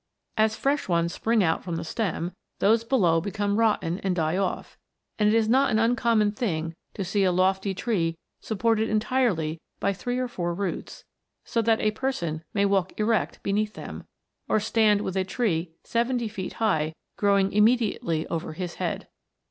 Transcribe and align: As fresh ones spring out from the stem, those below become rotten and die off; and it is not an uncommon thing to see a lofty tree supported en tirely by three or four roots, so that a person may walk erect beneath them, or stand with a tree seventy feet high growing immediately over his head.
As 0.35 0.55
fresh 0.55 0.89
ones 0.89 1.13
spring 1.13 1.43
out 1.43 1.63
from 1.63 1.75
the 1.75 1.83
stem, 1.83 2.31
those 2.57 2.83
below 2.83 3.21
become 3.21 3.57
rotten 3.57 3.99
and 3.99 4.15
die 4.15 4.35
off; 4.35 4.75
and 5.19 5.29
it 5.29 5.35
is 5.35 5.47
not 5.47 5.69
an 5.69 5.77
uncommon 5.77 6.31
thing 6.31 6.73
to 6.95 7.03
see 7.05 7.23
a 7.23 7.31
lofty 7.31 7.75
tree 7.75 8.17
supported 8.39 8.89
en 8.89 8.99
tirely 8.99 9.61
by 9.79 9.93
three 9.93 10.17
or 10.17 10.27
four 10.27 10.55
roots, 10.55 11.03
so 11.45 11.61
that 11.61 11.81
a 11.81 11.91
person 11.91 12.43
may 12.51 12.65
walk 12.65 12.93
erect 12.99 13.43
beneath 13.43 13.75
them, 13.75 14.05
or 14.49 14.59
stand 14.59 15.01
with 15.01 15.15
a 15.15 15.23
tree 15.23 15.75
seventy 15.83 16.27
feet 16.27 16.53
high 16.53 16.95
growing 17.15 17.51
immediately 17.53 18.25
over 18.25 18.53
his 18.53 18.77
head. 18.81 19.07